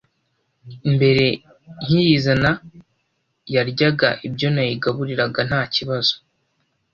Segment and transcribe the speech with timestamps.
[0.93, 1.25] Mbere
[1.83, 2.51] nkiyizana
[3.55, 6.13] yaryaga ibyo nayigaburiraga nta kibazo